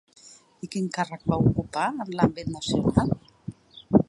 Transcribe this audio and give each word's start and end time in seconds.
I 0.67 0.69
quin 0.75 0.87
càrrec 0.95 1.27
va 1.33 1.39
ocupar 1.49 1.85
en 2.07 2.17
l'àmbit 2.21 2.53
nacional? 2.57 3.15